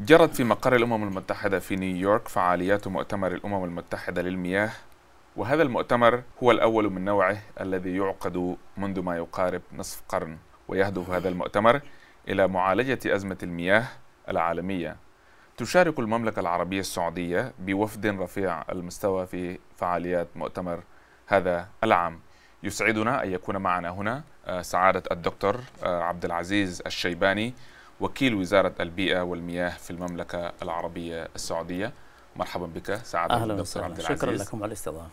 [0.00, 4.70] جرت في مقر الأمم المتحدة في نيويورك فعاليات مؤتمر الأمم المتحدة للمياه
[5.36, 10.36] وهذا المؤتمر هو الأول من نوعه الذي يعقد منذ ما يقارب نصف قرن
[10.68, 11.80] ويهدف هذا المؤتمر
[12.28, 13.84] إلى معالجة أزمة المياه
[14.28, 14.96] العالمية.
[15.56, 20.80] تشارك المملكة العربية السعودية بوفد رفيع المستوى في فعاليات مؤتمر
[21.26, 22.20] هذا العام.
[22.62, 27.54] يسعدنا أن يكون معنا هنا آه، سعادة الدكتور آه، عبد العزيز الشيباني
[28.00, 31.92] وكيل وزارة البيئة والمياه في المملكة العربية السعودية.
[32.36, 33.84] مرحبا بك سعادة أهلا الدكتور وسهلا.
[33.84, 34.18] عبد العزيز.
[34.18, 35.08] شكرا لكم على الاستضافة.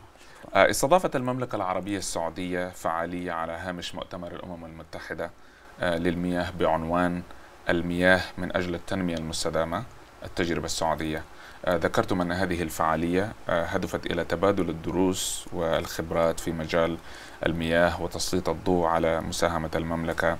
[0.56, 5.32] آه، استضافت المملكة العربية السعودية فعالية على هامش مؤتمر الأمم المتحدة
[5.80, 7.22] آه، للمياه بعنوان
[7.70, 9.84] المياه من أجل التنمية المستدامة
[10.24, 11.24] التجربة السعودية.
[11.66, 16.98] آه، ذكرتم أن هذه الفعالية هدفت إلى تبادل الدروس والخبرات في مجال
[17.46, 20.38] المياه وتسليط الضوء على مساهمة المملكة.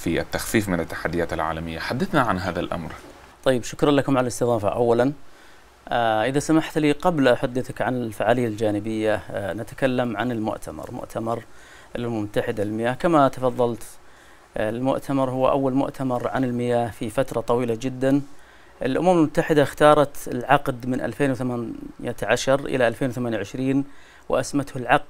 [0.00, 1.78] في التخفيف من التحديات العالمية.
[1.78, 2.92] حدثنا عن هذا الأمر.
[3.44, 4.68] طيب شكرا لكم على الاستضافة.
[4.68, 5.12] أولا
[5.88, 10.90] آه إذا سمحت لي قبل أحدثك عن الفعالية الجانبية آه نتكلم عن المؤتمر.
[10.90, 11.42] مؤتمر
[11.96, 12.94] الأمم المتحدة للمياه.
[12.94, 13.82] كما تفضلت
[14.56, 18.22] آه المؤتمر هو أول مؤتمر عن المياه في فترة طويلة جدا.
[18.82, 23.84] الأمم المتحدة اختارت العقد من 2018 إلى 2028
[24.28, 25.04] وأسمته العقد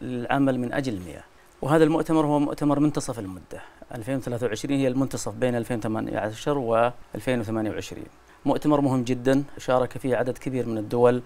[0.00, 1.22] للعمل من أجل المياه.
[1.62, 3.60] وهذا المؤتمر هو مؤتمر منتصف المدة.
[3.94, 8.04] 2023 هي المنتصف بين 2018 و 2028
[8.44, 11.22] مؤتمر مهم جدا شارك فيه عدد كبير من الدول.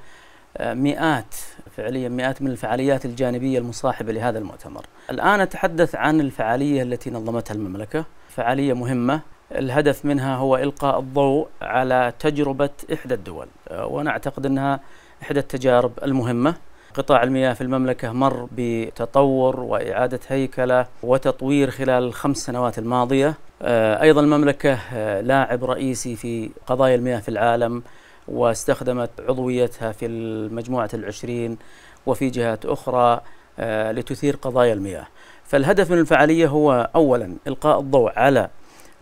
[0.57, 1.34] آه، مئات
[1.77, 4.87] فعليا مئات من الفعاليات الجانبية المصاحبة لهذا المؤتمر.
[5.11, 8.05] الآن أتحدث عن الفعالية التي نظمتها المملكة.
[8.29, 9.20] فعالية مهمة.
[9.53, 13.47] الهدف منها هو إلقاء الضوء على تجربة إحدى الدول.
[13.69, 14.81] آه، وأنا أعتقد أنها
[15.23, 16.55] إحدى التجارب المهمة.
[16.97, 23.34] قطاع المياه في المملكة مر بتطور وإعادة هيكلة وتطوير خلال الخمس سنوات الماضية.
[23.62, 27.83] آه، أيضا المملكة آه، لاعب رئيسي في قضايا المياه في العالم
[28.28, 31.58] واستخدمت عضويتها في المجموعة العشرين
[32.06, 33.20] وفي جهات أخرى
[33.58, 35.06] آه، لتثير قضايا المياه.
[35.45, 38.48] فالهدف من الفعالية هو أولا إلقاء الضوء على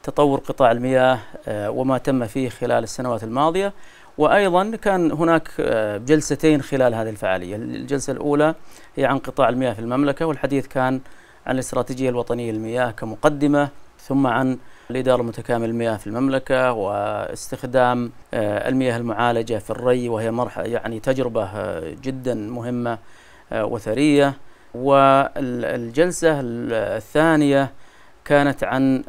[0.03, 1.19] تطور قطاع المياه
[1.49, 3.73] وما تم فيه خلال السنوات الماضية
[4.19, 7.57] وأيضا كان هناك آه، جلستين خلال هذه الفعالية.
[7.57, 8.55] الجلسة الأولى
[8.97, 11.01] هي عن قطاع المياه في المملكة والحديث كان
[11.47, 13.69] عن الاستراتيجية الوطنية للمياه كمقدمة
[14.01, 14.59] ثم عن
[14.91, 21.45] الإدارة المتكاملة للمياه في المملكة واستخدام آه، المياه المعالجة في الري وهي مرحلة يعني تجربة
[21.45, 22.99] آه، جدا مهمة
[23.53, 24.35] وثرية.
[24.75, 27.71] والجلسة الثانية
[28.25, 29.05] كانت عن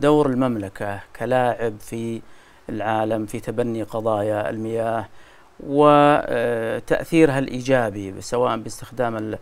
[0.00, 2.20] دور المملكة كلاعب في
[2.70, 5.08] العالم في تبني قضايا المياه
[5.66, 9.38] وتأثيرها الإيجابي سواء باستخدام ال-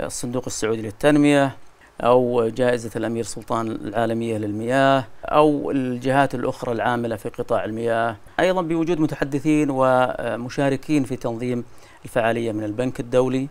[0.00, 1.56] الصندوق السعودي للتنمية
[2.00, 8.16] أو جائزة الأمير سلطان العالمية للمياه أو الجهات الأخرى العاملة في قطاع المياه.
[8.40, 11.64] أيضا بوجود متحدثين ومشاركين في تنظيم
[12.04, 13.48] الفعالية من البنك الدولي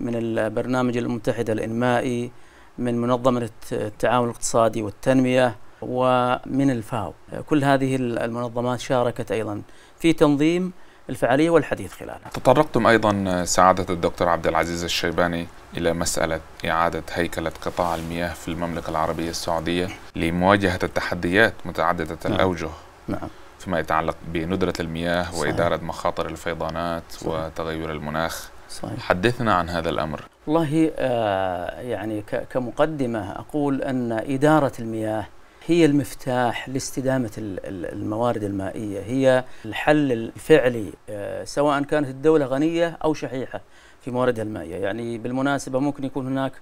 [0.00, 2.30] من البرنامج المتحدة الإنمائي
[2.78, 5.54] من منظمة التعاون الاقتصادي والتنمية.
[5.82, 7.12] ومن الفاو
[7.46, 9.62] كل هذه المنظمات شاركت أيضا
[9.98, 10.72] في تنظيم
[11.10, 15.46] الفعالية والحديث خلالها تطرقتم أيضا سعادة الدكتور عبد العزيز الشيباني
[15.76, 22.34] إلى مسألة إعادة هيكلة قطاع المياه في المملكة العربية السعودية لمواجهة التحديات متعددة نعم.
[22.34, 22.68] الأوجه
[23.08, 25.38] نعم فيما يتعلق بندرة المياه صحيح.
[25.38, 27.28] وإدارة مخاطر الفيضانات صحيح.
[27.28, 35.26] وتغير المناخ صحيح حدثنا عن هذا الأمر والله آه يعني كمقدمة أقول أن إدارة المياه
[35.66, 39.00] هي المفتاح لاستدامة ال- ال- الموارد المائية.
[39.00, 43.60] هي الحل الفعلي آه سواء كانت الدولة غنية أو شحيحة
[44.00, 44.76] في مواردها المائية.
[44.76, 46.52] يعني بالمناسبة ممكن يكون هناك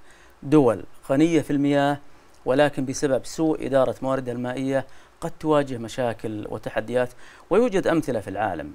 [0.43, 1.99] دول غنية في المياه
[2.45, 4.87] ولكن بسبب سوء إدارة مواردها المائية
[5.21, 7.09] قد تواجه مشاكل وتحديات
[7.51, 8.73] ويوجد أمثلة في العالم.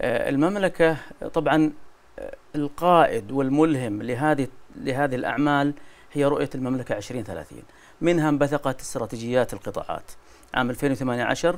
[0.00, 0.96] فالمملكة
[1.34, 1.72] طبعا
[2.56, 5.74] القائد والملهم لهذه لهذه الأعمال
[6.16, 7.62] هي رؤية المملكة 2030
[8.00, 10.10] منها انبثقت استراتيجيات القطاعات.
[10.54, 11.56] عام 2018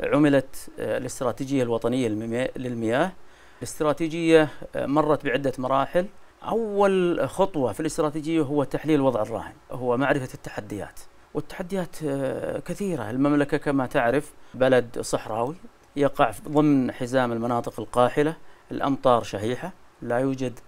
[0.00, 3.10] عملت آه، الاستراتيجية الوطنية للمياه-
[3.58, 6.06] الاستراتيجية آه، مرت بعدة مراحل.
[6.42, 11.00] أول خطوة في الاستراتيجية هو تحليل الوضع الراهن هو معرفة التحديات.
[11.34, 13.10] والتحديات آه، كثيرة.
[13.10, 15.54] المملكة كما تعرف بلد صحراوي
[15.96, 18.36] يقع ضمن حزام المناطق القاحلة.
[18.70, 19.72] الأمطار شحيحة
[20.02, 20.58] لا يوجد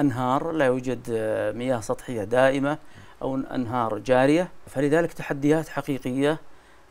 [0.00, 2.78] أنهار لا يوجد آه، مياه سطحية دائمة
[3.22, 4.48] أو أنهار جارية.
[4.66, 6.38] فلذلك تحديات حقيقية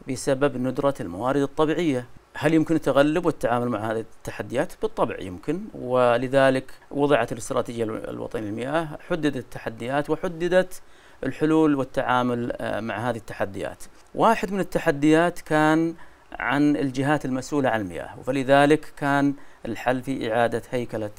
[0.09, 2.05] بسبب ندرة الموارد الطبيعية.
[2.35, 5.61] هل يمكن التغلب والتعامل مع هذه التحديات؟ بالطبع يمكن.
[5.73, 10.81] ولذلك وضعت الاستراتيجية الوطنية للمياه حددت التحديات وحددت
[11.23, 13.83] الحلول والتعامل آه، مع هذه التحديات.
[14.15, 15.95] واحد من التحديات كان
[16.39, 19.33] عن الجهات المسؤولة عن المياه فلذلك كان
[19.65, 21.09] الحل في إعادة هيكلة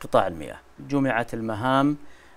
[0.00, 0.56] قطاع المياه.
[0.88, 1.96] جمعت المهام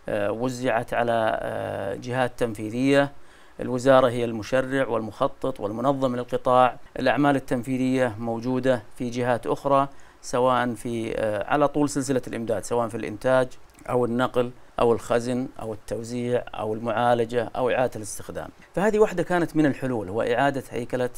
[0.09, 3.11] آه، وزعت على آه، جهات تنفيذية.
[3.59, 6.77] الوزارة هي المشرع والمخطط والمنظم للقطاع.
[6.99, 9.87] الأعمال التنفيذية موجودة في جهات أخرى
[10.21, 13.47] سواء في آه، على طول سلسلة الإمداد سواء في الإنتاج
[13.89, 18.49] أو النقل أو الخزن أو التوزيع أو المعالجة أو إعادة الاستخدام.
[18.75, 21.09] فهذه واحدة كانت من الحلول هو إعادة هيكلة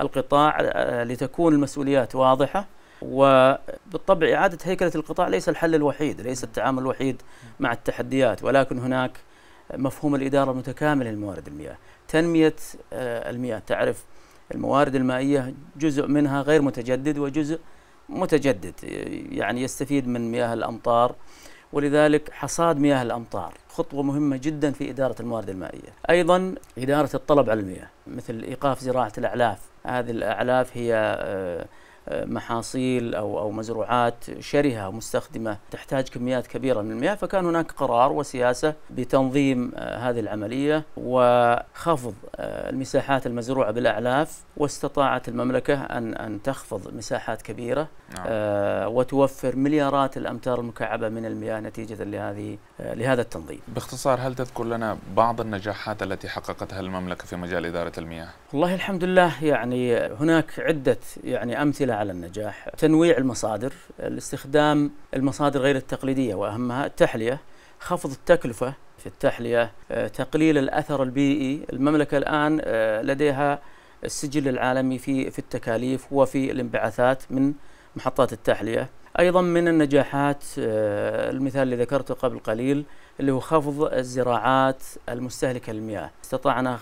[0.00, 0.60] القطاع
[1.02, 2.66] لتكون المسؤوليات واضحة.
[3.02, 7.22] وبالطبع إعادة هيكلة القطاع ليس الحل الوحيد ليس التعامل الوحيد
[7.60, 9.12] مع التحديات ولكن هناك
[9.74, 11.76] مفهوم الإدارة المتكاملة للموارد المياه.
[12.08, 12.54] تنمية
[12.92, 13.62] آه، المياه.
[13.66, 14.04] تعرف
[14.54, 17.58] الموارد المائية جزء منها غير متجدد وجزء
[18.08, 18.74] متجدد
[19.32, 21.14] يعني يستفيد من مياه الأمطار
[21.72, 25.92] ولذلك حصاد مياه الأمطار خطوة مهمة جدا في إدارة الموارد المائية.
[26.10, 29.58] أيضا إدارة الطلب على المياه مثل إيقاف زراعة الأعلاف.
[29.86, 31.66] هذه الأعلاف هي آه،
[32.10, 38.74] محاصيل أو أو مزروعات شرهة مستخدمة تحتاج كميات كبيرة من المياه فكان هناك قرار وسياسة
[38.90, 47.42] بتنظيم آه، هذه العملية وخفض آه، المساحات المزروعة بالأعلاف واستطاعت المملكة ان أن تخفض مساحات
[47.42, 48.26] كبيرة نعم.
[48.28, 53.60] آه، وتوفر مليارات الأمتار المكعبة من المياه نتيجة لهذه لهذا التنظيم.
[53.68, 59.04] باختصار هل تذكر لنا بعض النجاحات التي حققتها المملكة في مجال إدارة المياه؟ والله الحمد
[59.04, 62.68] لله يعني هناك عدة يعني أمثلة على النجاح.
[62.68, 67.40] تنويع المصادر الاستخدام المصادر غير التقليدية وأهمها التحلية
[67.80, 71.66] خفض التكلفة في التحلية آه، تقليل الأثر البيئي.
[71.72, 73.58] المملكة الآن آه، لديها
[74.04, 77.52] السجل العالمي في في التكاليف وفي الانبعاثات من
[77.96, 78.88] محطات التحلية.
[79.18, 82.84] أيضا من النجاحات آه، المثال اللي ذكرته قبل قليل
[83.20, 86.10] اللي هو خفض الزراعات المستهلكة للمياه.
[86.24, 86.78] استطعنا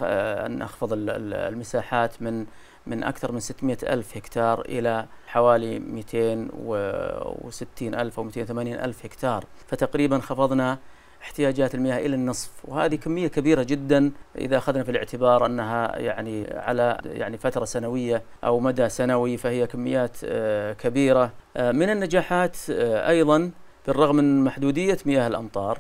[0.47, 2.47] أن نخفض المساحات من
[2.87, 9.45] من أكثر من 600 ألف هكتار إلى حوالي 260 ألف أو 280 ألف هكتار.
[9.67, 10.79] فتقريبا خفضنا
[11.23, 16.99] احتياجات المياه إلى النصف وهذه كمية كبيرة جدا إذا أخذنا في الاعتبار أنها يعني على
[17.05, 21.33] يعني فترة سنوية أو مدى سنوي فهي كميات آه، كبيرة.
[21.57, 23.51] آه، من النجاحات آه، أيضا
[23.87, 25.79] بالرغم من محدودية مياه الأمطار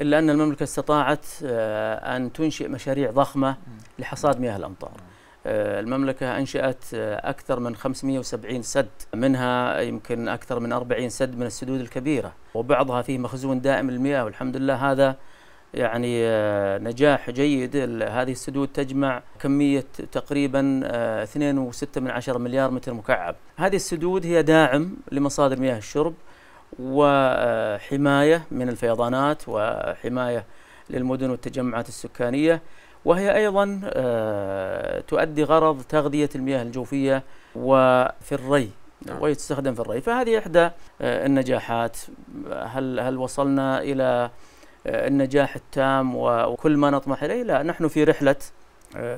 [0.00, 3.56] إلا أن المملكة استطاعت أن تنشئ مشاريع ضخمة
[3.98, 5.00] لحصاد مياه الأمطار.
[5.46, 11.80] المملكة أنشأت آه، أكثر من 570 سد منها يمكن أكثر من 40 سد من السدود
[11.80, 15.16] الكبيرة وبعضها فيه مخزون دائم للمياه والحمد لله هذا
[15.74, 17.76] يعني آه، نجاح جيد.
[18.02, 20.80] هذه السدود تجمع كمية تقريبا
[21.24, 23.36] 2.6 من عشر مليار متر مكعب.
[23.56, 26.14] هذه السدود هي داعم لمصادر مياه الشرب
[26.80, 30.44] وحماية من الفيضانات وحماية
[30.90, 32.62] للمدن والتجمعات السكانية.
[33.04, 37.22] وهي أيضا آه، تؤدي غرض تغذية المياه الجوفية
[37.56, 38.70] وفي الري
[39.06, 39.22] نعم.
[39.22, 40.00] ويستخدم في الري.
[40.00, 40.70] فهذه إحدى
[41.00, 41.96] آه، النجاحات.
[42.52, 44.30] هل هل وصلنا إلى
[44.86, 48.36] آه، النجاح التام وكل ما نطمح إليه؟ لا نحن في رحلة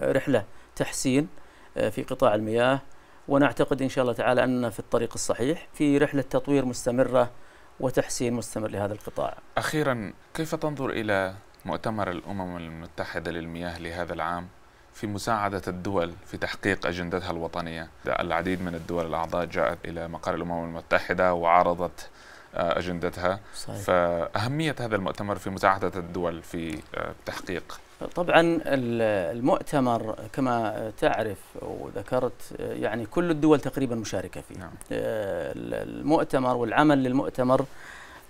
[0.02, 0.44] رحلة
[0.76, 1.28] تحسين
[1.90, 2.80] في قطاع المياه.
[3.28, 7.30] ونعتقد إن شاء الله تعالى أننا في الطريق الصحيح في رحلة تطوير مستمرة
[7.80, 9.38] وتحسين مستمر لهذا القطاع.
[9.58, 11.34] أخيرا كيف تنظر إلى
[11.66, 14.48] مؤتمر الأمم المتحدة للمياه لهذا العام
[14.94, 20.64] في مساعدة الدول في تحقيق أجندتها الوطنية العديد من الدول الأعضاء جاءت إلى مقر الأمم
[20.64, 22.08] المتحدة وعرضت
[22.54, 23.76] آه، أجندتها صحيح.
[23.76, 27.80] فأهمية هذا المؤتمر في مساعدة الدول في آه، تحقيق
[28.14, 34.72] طبعا المؤتمر كما تعرف وذكرت يعني كل الدول تقريبا مشاركة فيه نعم.
[34.92, 37.64] آه، المؤتمر والعمل للمؤتمر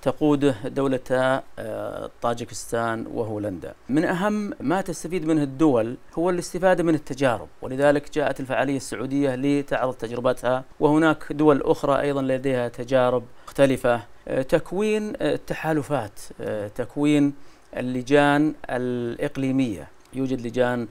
[0.07, 7.49] تقوده دولتا آه، طاجكستان وهولندا من أهم ما تستفيد منه الدول هو الاستفادة من التجارب
[7.63, 14.03] ولذلك جاءت الفعالية السعودية لتعرض تجربتها وهناك دول أخرى أيضا لديها تجارب مختلفة.
[14.29, 17.35] آه، تكوين التحالفات آه، تكوين
[17.77, 19.89] اللجان الإقليمية.
[20.15, 20.89] يوجد لجان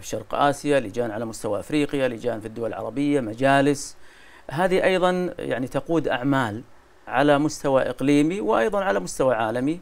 [0.00, 3.96] في شرق آسيا لجان على مستوى أفريقيا لجان في الدول العربية مجالس.
[4.50, 6.62] هذه أيضا يعني تقود أعمال.
[7.10, 9.80] على مستوى إقليمي وأيضا على مستوى عالمي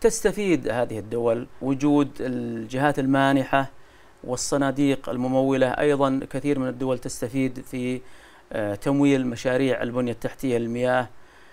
[0.00, 3.70] تستفيد هذه الدول وجود الجهات المانحة
[4.24, 8.00] والصناديق الممولة أيضا كثير من الدول تستفيد في
[8.52, 11.08] آه، تمويل مشاريع البنية التحتية للمياه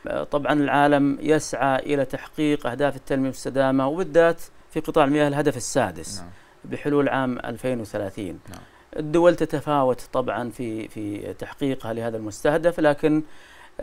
[0.07, 4.41] آه، طبعا العالم يسعى إلى تحقيق أهداف التنمية المستدامة وبالذات
[4.71, 6.29] في قطاع المياه الهدف السادس نعم.
[6.65, 8.59] بحلول عام 2030 نعم.
[8.97, 13.23] الدول تتفاوت طبعا في في تحقيقها لهذا المستهدف لكن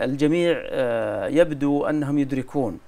[0.01, 2.79] الجميع آه، يبدو أنهم يدركون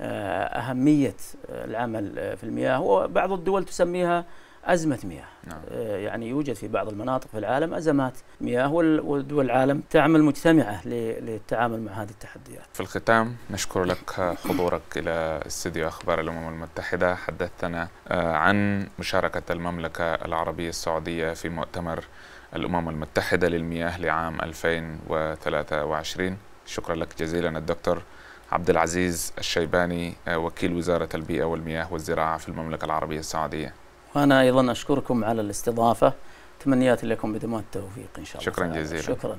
[0.00, 1.14] آه، أهمية
[1.48, 2.80] العمل في المياه.
[2.80, 4.24] وبعض الدول تسميها
[4.66, 5.24] أزمة مياه.
[5.44, 5.58] نعم.
[5.70, 11.80] آه، يعني يوجد في بعض المناطق في العالم أزمات مياه ودول العالم تعمل مجتمعة للتعامل
[11.80, 12.66] مع هذه التحديات.
[12.74, 17.14] في الختام نشكر لك حضورك إلى استديو أخبار الأمم المتحدة.
[17.14, 22.04] حدثتنا آه، عن مشاركة المملكة العربية السعودية في مؤتمر
[22.54, 28.02] الأمم المتحدة للمياه لعام 2023 شكرا لك جزيلا الدكتور
[28.52, 33.74] عبد العزيز الشيباني آه، وكيل وزارة البيئة والمياه والزراعة في المملكة العربية السعودية.
[34.14, 36.12] وأنا أيضا أشكركم على الاستضافة
[36.60, 38.66] تمنياتي لكم بدماء التوفيق إن شاء الله شكراً.
[38.66, 39.02] جزيلاً.
[39.02, 39.38] شكرا لك